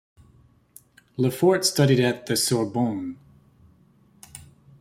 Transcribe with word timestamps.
Lefort 1.15 1.63
studied 1.63 1.99
at 1.99 2.25
the 2.25 2.35
Sorbonne. 2.35 3.17